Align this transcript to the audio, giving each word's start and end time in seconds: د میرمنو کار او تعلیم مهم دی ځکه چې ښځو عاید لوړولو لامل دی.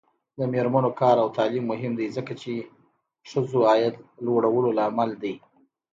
د 0.37 0.39
میرمنو 0.53 0.91
کار 1.01 1.15
او 1.23 1.27
تعلیم 1.37 1.65
مهم 1.71 1.93
دی 1.99 2.07
ځکه 2.17 2.33
چې 2.41 2.51
ښځو 3.29 3.59
عاید 3.69 3.95
لوړولو 4.25 4.69
لامل 4.77 5.09
دی. 5.23 5.35